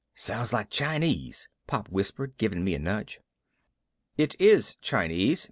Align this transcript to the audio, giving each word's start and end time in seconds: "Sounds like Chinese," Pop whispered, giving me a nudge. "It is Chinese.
"Sounds 0.15 0.51
like 0.51 0.71
Chinese," 0.71 1.47
Pop 1.67 1.87
whispered, 1.89 2.35
giving 2.39 2.63
me 2.63 2.73
a 2.73 2.79
nudge. 2.79 3.19
"It 4.17 4.33
is 4.41 4.75
Chinese. 4.81 5.39